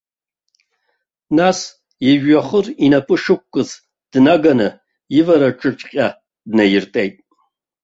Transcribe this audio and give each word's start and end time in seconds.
Нас, 1.37 1.59
ижәҩахыр 2.09 2.65
инапы 2.85 3.15
шықәкыз, 3.21 3.69
днаганы 4.11 4.69
ивараҿыҵәҟьа 5.17 6.07
днаиртәеит. 6.47 7.15